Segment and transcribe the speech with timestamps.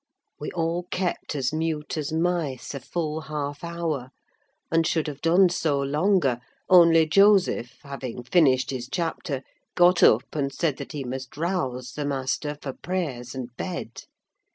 [0.39, 4.09] We all kept as mute as mice a full half hour,
[4.71, 9.43] and should have done so longer, only Joseph, having finished his chapter,
[9.75, 14.05] got up and said that he must rouse the master for prayers and bed.